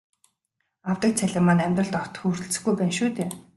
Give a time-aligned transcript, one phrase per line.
[0.89, 3.29] Авдаг цалин маань амьдралд огт хүрэлцэхгүй байна шүү дээ.